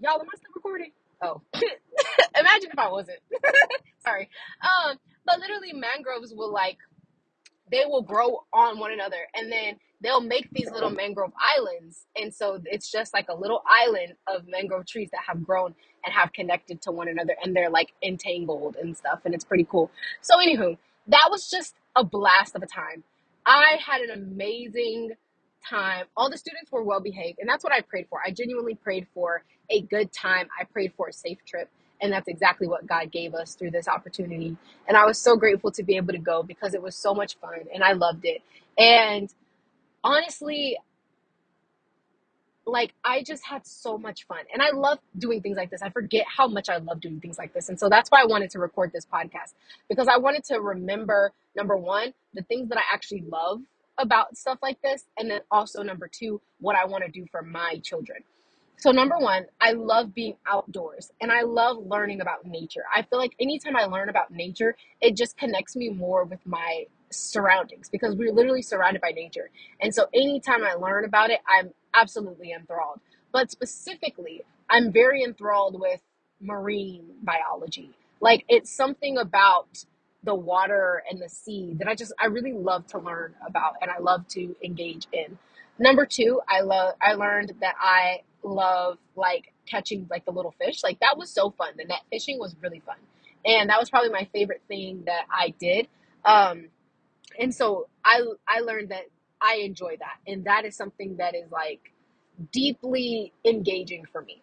y'all 0.00 0.20
am 0.20 0.26
i 0.32 0.36
still 0.36 0.52
recording? 0.54 0.92
Oh. 1.22 1.42
Imagine 2.38 2.70
if 2.72 2.78
i 2.78 2.88
wasn't. 2.90 3.18
Sorry. 4.04 4.28
Um 4.62 4.96
but 5.26 5.40
literally 5.40 5.72
mangroves 5.72 6.32
will 6.34 6.52
like 6.52 6.78
they 7.70 7.84
will 7.86 8.02
grow 8.02 8.44
on 8.52 8.78
one 8.78 8.92
another. 8.92 9.18
And 9.34 9.50
then 9.52 9.76
they'll 10.02 10.20
make 10.20 10.48
these 10.52 10.70
little 10.70 10.90
mangrove 10.90 11.32
islands. 11.58 12.06
And 12.16 12.32
so 12.32 12.60
it's 12.64 12.90
just 12.90 13.12
like 13.12 13.26
a 13.28 13.34
little 13.34 13.62
island 13.68 14.14
of 14.26 14.46
mangrove 14.48 14.86
trees 14.86 15.10
that 15.12 15.22
have 15.26 15.44
grown 15.44 15.74
and 16.04 16.14
have 16.14 16.32
connected 16.32 16.80
to 16.82 16.92
one 16.92 17.08
another 17.08 17.34
and 17.42 17.54
they're 17.54 17.70
like 17.70 17.92
entangled 18.02 18.76
and 18.80 18.96
stuff 18.96 19.20
and 19.24 19.34
it's 19.34 19.44
pretty 19.44 19.66
cool. 19.68 19.90
So 20.20 20.36
anywho 20.38 20.76
that 21.08 21.28
was 21.30 21.48
just 21.48 21.74
a 21.96 22.04
blast 22.04 22.54
of 22.54 22.62
a 22.62 22.66
time. 22.66 23.02
I 23.46 23.78
had 23.84 24.02
an 24.02 24.10
amazing 24.10 25.12
time. 25.68 26.04
All 26.16 26.30
the 26.30 26.38
students 26.38 26.70
were 26.70 26.82
well 26.82 27.00
behaved 27.00 27.38
and 27.40 27.48
that's 27.48 27.64
what 27.64 27.72
i 27.72 27.80
prayed 27.80 28.06
for. 28.08 28.20
I 28.24 28.30
genuinely 28.30 28.74
prayed 28.74 29.06
for 29.14 29.42
a 29.70 29.80
good 29.80 30.12
time. 30.12 30.48
I 30.58 30.64
prayed 30.64 30.92
for 30.96 31.08
a 31.08 31.12
safe 31.12 31.38
trip 31.46 31.68
and 32.00 32.12
that's 32.12 32.28
exactly 32.28 32.68
what 32.68 32.86
god 32.86 33.10
gave 33.10 33.34
us 33.34 33.54
through 33.54 33.72
this 33.72 33.88
opportunity. 33.88 34.56
And 34.86 34.96
I 34.96 35.04
was 35.04 35.18
so 35.18 35.36
grateful 35.36 35.72
to 35.72 35.82
be 35.82 35.96
able 35.96 36.12
to 36.12 36.18
go 36.18 36.42
because 36.42 36.74
it 36.74 36.82
was 36.82 36.94
so 36.94 37.14
much 37.14 37.36
fun 37.38 37.60
and 37.74 37.82
I 37.82 37.92
loved 37.92 38.24
it. 38.24 38.42
And 38.78 39.32
honestly, 40.04 40.78
like 42.68 42.92
I 43.04 43.22
just 43.22 43.44
had 43.44 43.66
so 43.66 43.98
much 43.98 44.26
fun. 44.26 44.40
And 44.52 44.62
I 44.62 44.70
love 44.70 44.98
doing 45.16 45.40
things 45.40 45.56
like 45.56 45.70
this. 45.70 45.82
I 45.82 45.90
forget 45.90 46.26
how 46.28 46.46
much 46.46 46.68
I 46.68 46.76
love 46.76 47.00
doing 47.00 47.20
things 47.20 47.38
like 47.38 47.54
this. 47.54 47.68
And 47.68 47.78
so 47.78 47.88
that's 47.88 48.10
why 48.10 48.22
I 48.22 48.26
wanted 48.26 48.50
to 48.50 48.58
record 48.58 48.92
this 48.92 49.06
podcast 49.06 49.54
because 49.88 50.08
I 50.08 50.18
wanted 50.18 50.44
to 50.44 50.60
remember 50.60 51.32
number 51.56 51.76
1, 51.76 52.12
the 52.34 52.42
things 52.42 52.68
that 52.68 52.78
I 52.78 52.82
actually 52.92 53.24
love 53.28 53.62
about 53.96 54.36
stuff 54.36 54.58
like 54.62 54.80
this 54.82 55.04
and 55.18 55.30
then 55.30 55.40
also 55.50 55.82
number 55.82 56.08
2, 56.08 56.40
what 56.60 56.76
I 56.76 56.84
want 56.84 57.04
to 57.04 57.10
do 57.10 57.26
for 57.30 57.42
my 57.42 57.80
children. 57.82 58.22
So, 58.80 58.92
number 58.92 59.18
one, 59.18 59.46
I 59.60 59.72
love 59.72 60.14
being 60.14 60.36
outdoors 60.46 61.10
and 61.20 61.32
I 61.32 61.42
love 61.42 61.78
learning 61.84 62.20
about 62.20 62.46
nature. 62.46 62.84
I 62.94 63.02
feel 63.02 63.18
like 63.18 63.34
anytime 63.40 63.74
I 63.74 63.86
learn 63.86 64.08
about 64.08 64.30
nature, 64.30 64.76
it 65.00 65.16
just 65.16 65.36
connects 65.36 65.74
me 65.74 65.88
more 65.88 66.22
with 66.24 66.38
my 66.46 66.84
surroundings 67.10 67.88
because 67.88 68.14
we're 68.14 68.32
literally 68.32 68.62
surrounded 68.62 69.02
by 69.02 69.10
nature. 69.10 69.50
And 69.80 69.94
so, 69.94 70.06
anytime 70.14 70.64
I 70.64 70.74
learn 70.74 71.04
about 71.04 71.30
it, 71.30 71.40
I'm 71.48 71.70
absolutely 71.94 72.52
enthralled. 72.52 73.00
But 73.32 73.50
specifically, 73.50 74.42
I'm 74.70 74.92
very 74.92 75.22
enthralled 75.22 75.80
with 75.80 76.00
marine 76.40 77.06
biology. 77.22 77.90
Like, 78.20 78.44
it's 78.48 78.70
something 78.70 79.18
about 79.18 79.84
the 80.24 80.34
water 80.34 81.02
and 81.10 81.20
the 81.22 81.28
sea 81.28 81.74
that 81.78 81.88
I 81.88 81.94
just, 81.94 82.12
I 82.18 82.26
really 82.26 82.52
love 82.52 82.86
to 82.88 82.98
learn 82.98 83.34
about 83.46 83.74
and 83.80 83.90
I 83.90 83.98
love 83.98 84.26
to 84.28 84.56
engage 84.62 85.06
in. 85.12 85.38
Number 85.78 86.04
two, 86.06 86.40
I 86.48 86.60
love, 86.60 86.94
I 87.00 87.14
learned 87.14 87.54
that 87.60 87.76
I 87.80 88.22
love 88.42 88.98
like 89.14 89.52
catching 89.66 90.06
like 90.10 90.24
the 90.24 90.32
little 90.32 90.54
fish. 90.58 90.82
Like 90.82 91.00
that 91.00 91.16
was 91.16 91.30
so 91.30 91.50
fun. 91.50 91.74
The 91.76 91.84
net 91.84 92.02
fishing 92.10 92.38
was 92.38 92.56
really 92.60 92.80
fun. 92.80 92.96
And 93.44 93.70
that 93.70 93.78
was 93.78 93.90
probably 93.90 94.10
my 94.10 94.28
favorite 94.32 94.62
thing 94.66 95.04
that 95.06 95.26
I 95.30 95.54
did. 95.58 95.88
Um, 96.24 96.66
and 97.38 97.54
so 97.54 97.88
I 98.04 98.22
I 98.46 98.60
learned 98.60 98.90
that 98.90 99.04
I 99.40 99.56
enjoy 99.56 99.96
that. 99.98 100.16
And 100.26 100.44
that 100.44 100.64
is 100.64 100.76
something 100.76 101.16
that 101.16 101.34
is 101.34 101.50
like 101.50 101.92
deeply 102.52 103.32
engaging 103.44 104.04
for 104.10 104.22
me. 104.22 104.42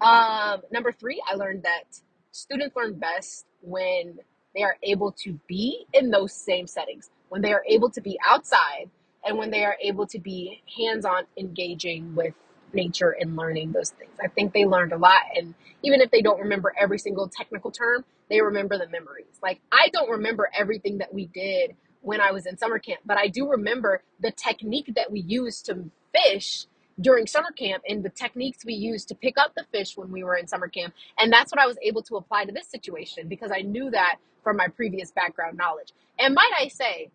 Um, 0.00 0.62
number 0.70 0.92
three, 0.92 1.22
I 1.30 1.34
learned 1.34 1.64
that 1.64 2.00
students 2.30 2.74
learn 2.76 2.94
best 2.94 3.46
when 3.62 4.18
they 4.54 4.62
are 4.62 4.76
able 4.82 5.12
to 5.12 5.38
be 5.46 5.86
in 5.92 6.10
those 6.10 6.32
same 6.32 6.66
settings, 6.66 7.10
when 7.28 7.42
they 7.42 7.52
are 7.52 7.64
able 7.68 7.90
to 7.90 8.00
be 8.00 8.18
outside, 8.26 8.90
and 9.24 9.36
when 9.36 9.50
they 9.50 9.64
are 9.64 9.76
able 9.82 10.06
to 10.06 10.18
be 10.18 10.62
hands 10.78 11.04
on 11.04 11.24
engaging 11.36 12.14
with 12.14 12.34
nature 12.72 13.10
and 13.10 13.36
learning 13.36 13.72
those 13.72 13.90
things. 13.90 14.12
I 14.22 14.28
think 14.28 14.52
they 14.52 14.64
learned 14.64 14.92
a 14.92 14.96
lot. 14.96 15.22
And 15.36 15.54
even 15.82 16.00
if 16.00 16.10
they 16.10 16.22
don't 16.22 16.40
remember 16.40 16.72
every 16.80 16.98
single 16.98 17.28
technical 17.28 17.70
term, 17.70 18.04
they 18.28 18.40
remember 18.40 18.78
the 18.78 18.88
memories. 18.88 19.26
Like, 19.42 19.60
I 19.70 19.88
don't 19.92 20.08
remember 20.08 20.48
everything 20.56 20.98
that 20.98 21.12
we 21.12 21.26
did 21.26 21.76
when 22.02 22.20
I 22.20 22.32
was 22.32 22.46
in 22.46 22.56
summer 22.56 22.78
camp, 22.78 23.00
but 23.04 23.18
I 23.18 23.28
do 23.28 23.48
remember 23.48 24.02
the 24.20 24.30
technique 24.30 24.92
that 24.96 25.10
we 25.12 25.20
used 25.20 25.66
to 25.66 25.90
fish 26.14 26.66
during 27.00 27.26
summer 27.26 27.50
camp 27.52 27.82
and 27.88 28.02
the 28.04 28.10
techniques 28.10 28.64
we 28.64 28.74
used 28.74 29.08
to 29.08 29.14
pick 29.14 29.38
up 29.38 29.54
the 29.54 29.64
fish 29.72 29.96
when 29.96 30.10
we 30.10 30.24
were 30.24 30.36
in 30.36 30.46
summer 30.46 30.68
camp. 30.68 30.94
And 31.18 31.32
that's 31.32 31.52
what 31.52 31.60
I 31.60 31.66
was 31.66 31.78
able 31.82 32.02
to 32.04 32.16
apply 32.16 32.44
to 32.44 32.52
this 32.52 32.68
situation 32.68 33.28
because 33.28 33.50
I 33.52 33.62
knew 33.62 33.90
that 33.90 34.16
from 34.44 34.56
my 34.56 34.68
previous 34.68 35.10
background 35.10 35.56
knowledge. 35.56 35.92
And 36.18 36.34
might 36.34 36.52
I 36.58 36.68
say, 36.68 37.10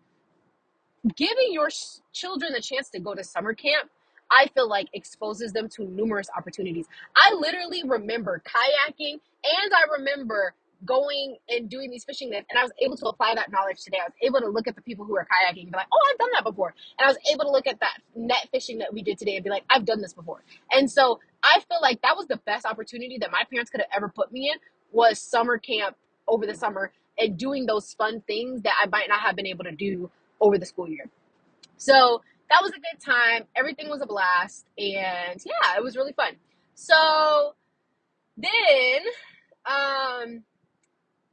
giving 1.15 1.51
your 1.51 1.69
children 2.13 2.53
the 2.53 2.61
chance 2.61 2.89
to 2.89 2.99
go 2.99 3.13
to 3.13 3.23
summer 3.23 3.53
camp 3.53 3.89
i 4.31 4.47
feel 4.55 4.67
like 4.67 4.87
exposes 4.93 5.53
them 5.53 5.69
to 5.69 5.83
numerous 5.85 6.27
opportunities 6.35 6.87
i 7.15 7.33
literally 7.35 7.83
remember 7.85 8.41
kayaking 8.45 9.13
and 9.43 9.73
i 9.73 9.97
remember 9.97 10.53
going 10.85 11.37
and 11.49 11.69
doing 11.69 11.89
these 11.89 12.03
fishing 12.03 12.29
nets 12.29 12.45
and 12.49 12.59
i 12.59 12.63
was 12.63 12.71
able 12.79 12.95
to 12.95 13.05
apply 13.07 13.33
that 13.35 13.51
knowledge 13.51 13.81
today 13.83 13.97
i 13.99 14.05
was 14.05 14.13
able 14.21 14.39
to 14.39 14.47
look 14.47 14.67
at 14.67 14.75
the 14.75 14.81
people 14.81 15.05
who 15.05 15.17
are 15.17 15.25
kayaking 15.25 15.63
and 15.63 15.71
be 15.71 15.77
like 15.77 15.87
oh 15.91 16.09
i've 16.11 16.17
done 16.17 16.29
that 16.33 16.43
before 16.43 16.73
and 16.99 17.05
i 17.05 17.09
was 17.09 17.17
able 17.31 17.45
to 17.45 17.51
look 17.51 17.67
at 17.67 17.79
that 17.79 17.97
net 18.15 18.47
fishing 18.51 18.77
that 18.79 18.93
we 18.93 19.01
did 19.01 19.17
today 19.17 19.35
and 19.35 19.43
be 19.43 19.49
like 19.49 19.63
i've 19.69 19.85
done 19.85 20.01
this 20.01 20.13
before 20.13 20.41
and 20.71 20.89
so 20.89 21.19
i 21.43 21.59
feel 21.67 21.79
like 21.81 22.01
that 22.01 22.15
was 22.15 22.27
the 22.27 22.39
best 22.45 22.65
opportunity 22.65 23.17
that 23.17 23.31
my 23.31 23.43
parents 23.49 23.69
could 23.69 23.81
have 23.81 23.89
ever 23.95 24.09
put 24.09 24.31
me 24.31 24.49
in 24.49 24.57
was 24.91 25.19
summer 25.19 25.57
camp 25.57 25.95
over 26.27 26.45
the 26.45 26.55
summer 26.55 26.91
and 27.17 27.37
doing 27.37 27.65
those 27.65 27.93
fun 27.93 28.21
things 28.27 28.61
that 28.61 28.73
i 28.81 28.87
might 28.87 29.09
not 29.09 29.19
have 29.19 29.35
been 29.35 29.47
able 29.47 29.63
to 29.63 29.71
do 29.71 30.09
over 30.39 30.57
the 30.57 30.65
school 30.65 30.89
year. 30.89 31.09
So 31.77 32.21
that 32.49 32.59
was 32.61 32.71
a 32.71 32.75
good 32.75 33.03
time. 33.03 33.43
Everything 33.55 33.89
was 33.89 34.01
a 34.01 34.05
blast. 34.05 34.65
And 34.77 35.41
yeah, 35.45 35.77
it 35.77 35.83
was 35.83 35.95
really 35.95 36.13
fun. 36.13 36.35
So 36.75 37.53
then, 38.37 39.01
um, 39.65 40.43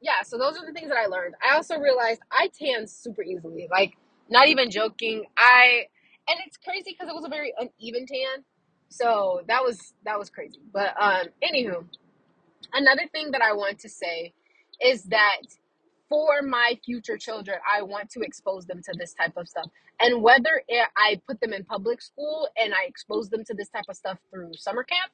yeah, 0.03 0.21
so 0.25 0.37
those 0.37 0.57
are 0.57 0.65
the 0.65 0.73
things 0.73 0.89
that 0.89 0.97
I 0.97 1.05
learned. 1.05 1.35
I 1.41 1.55
also 1.55 1.77
realized 1.79 2.19
I 2.29 2.49
tan 2.59 2.87
super 2.87 3.23
easily. 3.23 3.69
Like, 3.71 3.93
not 4.29 4.49
even 4.49 4.69
joking. 4.69 5.23
I, 5.37 5.85
and 6.27 6.37
it's 6.45 6.57
crazy 6.57 6.91
because 6.91 7.07
it 7.07 7.15
was 7.15 7.23
a 7.25 7.29
very 7.29 7.53
uneven 7.57 8.05
tan. 8.05 8.43
So 8.89 9.41
that 9.47 9.63
was, 9.63 9.93
that 10.03 10.19
was 10.19 10.29
crazy. 10.29 10.59
But, 10.73 10.93
um, 11.01 11.27
anywho, 11.41 11.85
another 12.73 13.07
thing 13.13 13.31
that 13.31 13.41
I 13.41 13.53
want 13.53 13.79
to 13.79 13.89
say 13.89 14.33
is 14.83 15.03
that 15.03 15.41
for 16.09 16.41
my 16.43 16.79
future 16.85 17.17
children, 17.17 17.57
I 17.69 17.81
want 17.83 18.09
to 18.11 18.21
expose 18.21 18.65
them 18.65 18.81
to 18.83 18.93
this 18.97 19.13
type 19.13 19.33
of 19.37 19.47
stuff. 19.47 19.69
And 19.99 20.21
whether 20.23 20.63
it, 20.67 20.87
I 20.97 21.21
put 21.27 21.41
them 21.41 21.53
in 21.53 21.63
public 21.65 22.01
school 22.01 22.49
and 22.57 22.73
I 22.73 22.85
expose 22.87 23.29
them 23.29 23.43
to 23.45 23.53
this 23.55 23.69
type 23.69 23.85
of 23.89 23.95
stuff 23.95 24.19
through 24.31 24.53
summer 24.55 24.83
camp, 24.83 25.11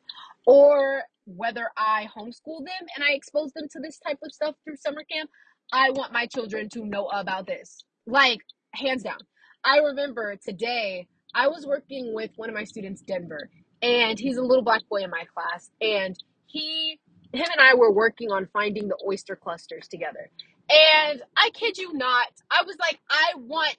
or 0.47 1.03
whether 1.25 1.69
I 1.77 2.07
homeschool 2.17 2.59
them 2.65 2.87
and 2.95 3.03
I 3.03 3.13
expose 3.13 3.53
them 3.53 3.67
to 3.71 3.79
this 3.79 3.99
type 3.99 4.19
of 4.23 4.31
stuff 4.33 4.55
through 4.63 4.77
summer 4.77 5.03
camp, 5.11 5.29
I 5.71 5.91
want 5.91 6.13
my 6.13 6.25
children 6.25 6.69
to 6.69 6.85
know 6.85 7.07
about 7.07 7.47
this. 7.47 7.83
Like, 8.07 8.39
hands 8.73 9.03
down. 9.03 9.19
I 9.63 9.77
remember 9.79 10.35
today, 10.37 11.07
I 11.35 11.47
was 11.47 11.65
working 11.65 12.13
with 12.13 12.31
one 12.37 12.49
of 12.49 12.55
my 12.55 12.63
students, 12.63 13.01
Denver, 13.01 13.49
and 13.81 14.19
he's 14.19 14.37
a 14.37 14.41
little 14.41 14.63
black 14.63 14.81
boy 14.89 15.03
in 15.03 15.11
my 15.11 15.25
class. 15.33 15.69
And 15.81 16.17
he, 16.47 16.99
him 17.33 17.45
and 17.51 17.61
I 17.61 17.75
were 17.75 17.93
working 17.93 18.31
on 18.31 18.47
finding 18.51 18.87
the 18.87 18.97
oyster 19.07 19.35
clusters 19.35 19.87
together. 19.87 20.29
And 20.69 21.23
I 21.37 21.51
kid 21.53 21.77
you 21.77 21.93
not, 21.93 22.27
I 22.51 22.63
was 22.65 22.77
like, 22.79 22.99
I 23.09 23.33
want 23.37 23.77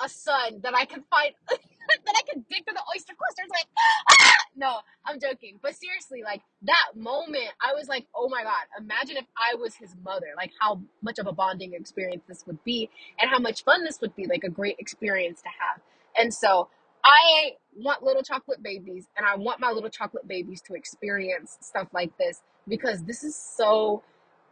a 0.00 0.08
son 0.08 0.60
that 0.62 0.74
I 0.74 0.86
can 0.86 1.04
find, 1.10 1.32
that 1.48 2.14
I 2.16 2.22
can 2.32 2.44
dig 2.50 2.64
through 2.64 2.74
the 2.74 2.82
oyster 2.96 3.14
clusters. 3.18 3.50
Like, 3.50 3.66
ah! 3.78 4.32
no, 4.56 4.78
I'm 5.06 5.20
joking. 5.20 5.58
But 5.62 5.76
seriously, 5.76 6.22
like 6.24 6.42
that 6.62 6.96
moment, 6.96 7.50
I 7.60 7.74
was 7.74 7.88
like, 7.88 8.06
oh 8.16 8.28
my 8.28 8.42
God, 8.42 8.64
imagine 8.80 9.16
if 9.18 9.26
I 9.38 9.56
was 9.56 9.74
his 9.76 9.94
mother, 10.04 10.28
like 10.36 10.52
how 10.60 10.80
much 11.02 11.18
of 11.18 11.26
a 11.26 11.32
bonding 11.32 11.74
experience 11.74 12.24
this 12.28 12.44
would 12.46 12.62
be 12.64 12.90
and 13.20 13.30
how 13.30 13.38
much 13.38 13.64
fun 13.64 13.84
this 13.84 14.00
would 14.00 14.16
be, 14.16 14.26
like 14.26 14.44
a 14.44 14.50
great 14.50 14.76
experience 14.78 15.42
to 15.42 15.48
have. 15.48 15.82
And 16.18 16.34
so 16.34 16.68
I 17.04 17.52
want 17.76 18.02
little 18.02 18.22
chocolate 18.22 18.62
babies 18.62 19.06
and 19.16 19.26
I 19.26 19.36
want 19.36 19.60
my 19.60 19.70
little 19.70 19.90
chocolate 19.90 20.28
babies 20.28 20.62
to 20.62 20.74
experience 20.74 21.58
stuff 21.60 21.88
like 21.92 22.16
this 22.18 22.42
because 22.68 23.04
this 23.04 23.24
is 23.24 23.36
so 23.36 24.02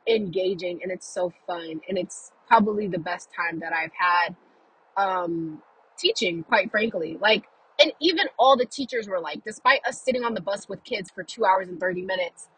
engaging 0.09 0.81
and 0.83 0.93
it's 0.93 1.13
so 1.13 1.33
fun 1.47 1.81
and 1.89 1.99
it's 1.99 2.33
probably 2.49 2.87
the 2.89 2.99
best 2.99 3.29
time 3.35 3.61
that 3.61 3.73
I've 3.73 3.93
had 3.93 4.37
um 4.97 5.63
teaching 5.99 6.43
quite 6.45 6.71
frankly 6.71 7.19
like 7.21 7.45
and 7.81 7.93
even 8.01 8.27
all 8.39 8.57
the 8.57 8.67
teachers 8.67 9.09
were 9.09 9.21
like 9.21 9.45
despite 9.45 9.81
us 9.87 10.03
sitting 10.03 10.25
on 10.25 10.35
the 10.35 10.41
bus 10.41 10.69
with 10.69 10.83
kids 10.85 11.11
for 11.11 11.23
2 11.23 11.45
hours 11.45 11.69
and 11.69 11.81
30 11.81 12.03
minutes 12.03 12.49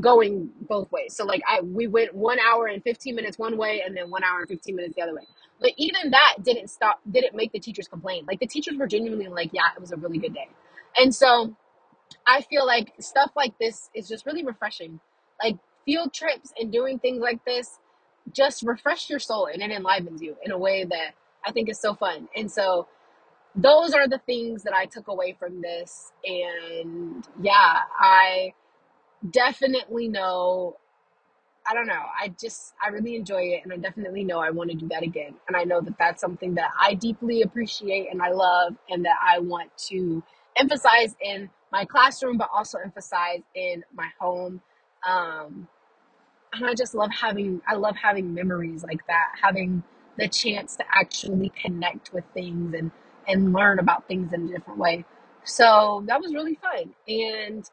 going 0.00 0.50
both 0.68 0.90
ways. 0.92 1.16
So 1.16 1.24
like 1.24 1.42
I 1.48 1.60
we 1.60 1.86
went 1.86 2.14
1 2.14 2.38
hour 2.40 2.66
and 2.66 2.82
15 2.82 3.14
minutes 3.14 3.38
one 3.38 3.56
way 3.56 3.82
and 3.84 3.96
then 3.96 4.10
1 4.10 4.24
hour 4.24 4.40
and 4.40 4.48
15 4.48 4.76
minutes 4.76 4.94
the 4.96 5.02
other 5.02 5.14
way. 5.14 5.22
But 5.60 5.72
even 5.76 6.10
that 6.10 6.36
didn't 6.42 6.68
stop 6.68 7.00
didn't 7.10 7.34
make 7.34 7.52
the 7.52 7.60
teachers 7.60 7.88
complain. 7.88 8.24
Like 8.26 8.40
the 8.40 8.46
teachers 8.46 8.76
were 8.76 8.86
genuinely 8.86 9.28
like 9.28 9.50
yeah 9.52 9.68
it 9.74 9.80
was 9.80 9.92
a 9.92 9.96
really 9.96 10.18
good 10.18 10.34
day. 10.34 10.48
And 10.96 11.14
so 11.14 11.56
I 12.26 12.42
feel 12.42 12.66
like 12.66 12.92
stuff 13.00 13.32
like 13.36 13.58
this 13.58 13.90
is 13.94 14.08
just 14.08 14.26
really 14.26 14.44
refreshing. 14.44 15.00
Like 15.42 15.56
field 15.84 16.12
trips 16.12 16.52
and 16.58 16.72
doing 16.72 16.98
things 16.98 17.20
like 17.20 17.44
this 17.44 17.78
just 18.32 18.62
refresh 18.62 19.10
your 19.10 19.18
soul 19.18 19.48
and 19.52 19.62
it 19.62 19.70
enlivens 19.70 20.22
you 20.22 20.36
in 20.44 20.52
a 20.52 20.58
way 20.58 20.84
that 20.84 21.12
I 21.44 21.52
think 21.52 21.68
is 21.68 21.80
so 21.80 21.94
fun. 21.94 22.28
And 22.36 22.50
so 22.50 22.86
those 23.54 23.92
are 23.92 24.06
the 24.06 24.20
things 24.26 24.62
that 24.64 24.74
I 24.74 24.86
took 24.86 25.08
away 25.08 25.36
from 25.38 25.62
this. 25.62 26.12
And 26.24 27.26
yeah, 27.40 27.78
I 27.98 28.54
definitely 29.30 30.08
know 30.08 30.76
I 31.68 31.74
don't 31.74 31.86
know. 31.86 32.02
I 32.20 32.32
just, 32.40 32.74
I 32.82 32.88
really 32.88 33.16
enjoy 33.16 33.42
it. 33.42 33.60
And 33.62 33.72
I 33.72 33.76
definitely 33.76 34.24
know 34.24 34.40
I 34.40 34.50
want 34.50 34.70
to 34.70 34.76
do 34.76 34.88
that 34.88 35.02
again. 35.02 35.34
And 35.46 35.56
I 35.56 35.64
know 35.64 35.80
that 35.80 35.98
that's 35.98 36.20
something 36.20 36.54
that 36.54 36.70
I 36.78 36.94
deeply 36.94 37.42
appreciate 37.42 38.08
and 38.10 38.22
I 38.22 38.30
love 38.30 38.74
and 38.88 39.04
that 39.04 39.16
I 39.24 39.38
want 39.40 39.70
to 39.88 40.22
emphasize 40.56 41.14
in 41.22 41.50
my 41.70 41.84
classroom, 41.84 42.38
but 42.38 42.48
also 42.52 42.78
emphasize 42.78 43.42
in 43.54 43.84
my 43.94 44.08
home. 44.18 44.62
Um, 45.08 45.68
and 46.54 46.66
I 46.66 46.74
just 46.74 46.94
love 46.94 47.10
having, 47.12 47.62
I 47.68 47.76
love 47.76 47.96
having 47.96 48.34
memories 48.34 48.84
like 48.84 49.06
that, 49.08 49.28
having 49.42 49.82
the 50.18 50.28
chance 50.28 50.76
to 50.76 50.84
actually 50.92 51.50
connect 51.60 52.12
with 52.12 52.24
things 52.34 52.74
and, 52.74 52.90
and 53.28 53.52
learn 53.52 53.78
about 53.78 54.08
things 54.08 54.32
in 54.32 54.48
a 54.48 54.48
different 54.48 54.78
way. 54.80 55.04
So 55.44 56.04
that 56.08 56.20
was 56.20 56.34
really 56.34 56.56
fun. 56.62 56.94
And 57.08 57.64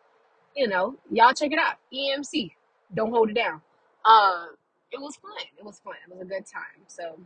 you 0.55 0.67
know, 0.67 0.95
y'all 1.11 1.33
check 1.33 1.51
it 1.51 1.59
out. 1.59 1.75
EMC. 1.93 2.51
Don't 2.93 3.11
hold 3.11 3.29
it 3.29 3.35
down. 3.35 3.61
Um, 4.05 4.49
it 4.91 4.99
was 4.99 5.15
fun. 5.17 5.31
It 5.57 5.63
was 5.63 5.79
fun. 5.83 5.93
It 6.07 6.13
was 6.13 6.21
a 6.21 6.25
good 6.25 6.45
time. 6.45 6.83
So, 6.87 7.19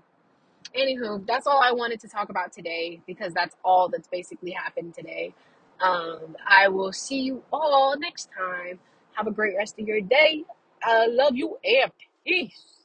anywho, 0.78 1.26
that's 1.28 1.48
all 1.48 1.62
I 1.62 1.72
wanted 1.72 2.00
to 2.02 2.08
talk 2.08 2.30
about 2.30 2.54
today 2.54 3.02
because 3.08 3.34
that's 3.34 3.56
all 3.64 3.90
that's 3.90 4.08
basically 4.08 4.52
happened 4.52 4.94
today. 4.96 5.34
Um, 5.82 6.36
I 6.48 6.70
will 6.70 6.94
see 6.94 7.22
you 7.22 7.44
all 7.54 7.96
next 8.00 8.30
time. 8.38 8.80
Have 9.14 9.28
a 9.28 9.32
great 9.32 9.56
rest 9.58 9.80
of 9.80 9.88
your 9.88 10.02
day. 10.02 10.44
I 10.84 11.08
love 11.08 11.36
you 11.36 11.58
and 11.64 11.92
peace. 12.26 12.81